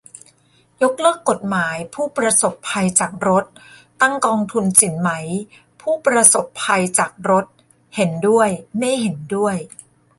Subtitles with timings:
[0.81, 3.45] ยกเลิกกฎหมายผู้ประสบภัยจากรถ
[4.01, 5.09] ตั้งกองทุนสินไหม
[5.81, 7.45] ผู้ประสบภัยจากรถ?
[7.95, 9.55] เห็นด้วย ไม่เห็นด้วย